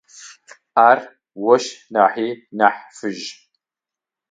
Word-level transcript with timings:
Ар 0.89 0.99
ощ 1.51 1.65
нахьи 1.93 2.29
нахь 2.57 2.81
фыжь. 2.97 3.25